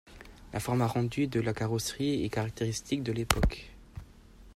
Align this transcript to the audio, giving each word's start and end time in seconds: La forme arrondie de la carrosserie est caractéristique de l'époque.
La 0.51 0.59
forme 0.59 0.81
arrondie 0.81 1.27
de 1.27 1.39
la 1.41 1.53
carrosserie 1.53 2.25
est 2.25 2.29
caractéristique 2.29 3.03
de 3.03 3.11
l'époque. 3.11 3.69